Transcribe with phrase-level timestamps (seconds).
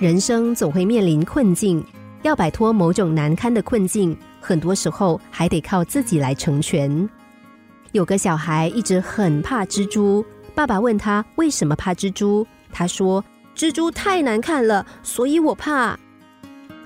[0.00, 1.84] 人生总会面临困境，
[2.22, 7.06] 要摆脱某种难堪的困境，很多时候还得靠自己来成全。
[7.92, 10.24] 有个小孩一直很怕蜘蛛，
[10.54, 13.22] 爸爸问他为什么怕蜘蛛，他说
[13.54, 15.98] ：“蜘蛛太难看了，所以我怕。”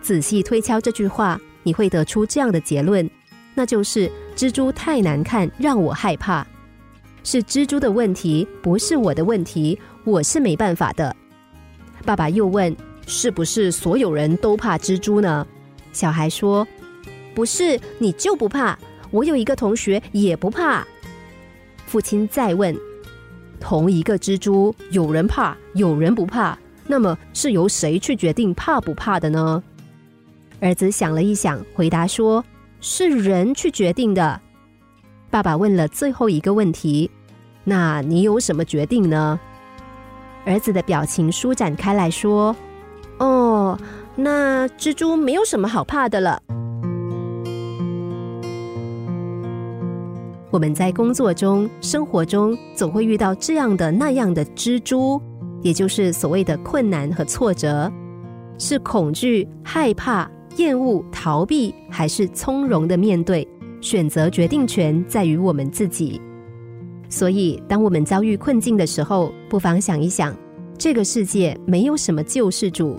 [0.00, 3.10] 仔细推敲这句话，你会得出这样的结论，
[3.56, 6.46] 那就是蜘蛛太难看，让我害怕。
[7.24, 11.12] 是蜘蛛的问题，不是我的问题，我是没办法的。
[12.04, 12.72] 爸爸又问。
[13.10, 15.44] 是不是所有人都怕蜘蛛呢？
[15.92, 16.64] 小孩说
[17.34, 18.78] ：“不是，你就不怕？
[19.10, 20.86] 我有一个同学也不怕。”
[21.86, 22.72] 父亲再问
[23.58, 26.56] ：“同一个蜘蛛，有人怕，有人不怕，
[26.86, 29.60] 那么是由谁去决定怕不怕的呢？”
[30.60, 32.44] 儿子想了一想，回答说
[32.80, 34.40] ：“是人去决定的。”
[35.30, 37.10] 爸爸问了最后一个问题
[37.64, 39.40] ：“那你有什么决定呢？”
[40.46, 42.54] 儿子的表情舒展开来说。
[44.16, 46.42] 那蜘蛛没有什么好怕的了。
[50.50, 55.20] 我们在工作中、生活中总会遇到这样的那样的蜘蛛，
[55.62, 57.90] 也就是所谓的困难和挫折，
[58.58, 63.46] 是恐惧、害怕、厌恶、逃避，还是从容的面对？
[63.80, 66.20] 选择决定权在于我们自己。
[67.08, 70.36] 所以，当我们遭遇困境的时候，不妨想一想。
[70.76, 72.98] 这个世界没有什么救世主，